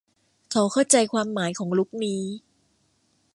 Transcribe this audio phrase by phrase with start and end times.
[0.51, 2.23] เขาเข้าใจความหมายของลุคนี้